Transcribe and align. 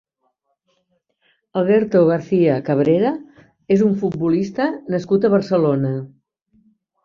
Alberto 1.61 2.01
García 2.13 2.57
Cabrera 2.71 3.13
és 3.77 3.87
un 3.91 3.95
futbolista 4.03 4.69
nascut 4.97 5.29
a 5.29 5.35
Barcelona. 5.39 5.97